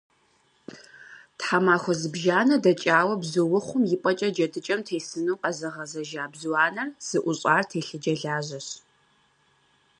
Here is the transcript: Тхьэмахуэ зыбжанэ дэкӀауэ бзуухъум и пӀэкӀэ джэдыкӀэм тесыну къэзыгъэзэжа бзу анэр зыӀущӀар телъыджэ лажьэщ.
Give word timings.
Тхьэмахуэ 1.37 1.93
зыбжанэ 1.99 2.55
дэкӀауэ 2.63 3.15
бзуухъум 3.21 3.83
и 3.95 3.97
пӀэкӀэ 4.01 4.29
джэдыкӀэм 4.35 4.81
тесыну 4.87 5.39
къэзыгъэзэжа 5.41 6.25
бзу 6.31 6.53
анэр 6.65 6.89
зыӀущӀар 7.07 7.63
телъыджэ 7.69 8.13
лажьэщ. 8.21 8.67